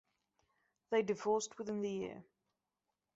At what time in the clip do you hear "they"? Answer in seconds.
0.89-1.03